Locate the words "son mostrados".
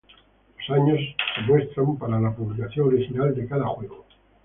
1.35-1.99